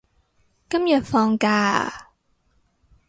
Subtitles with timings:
[0.67, 2.09] 今日放假啊？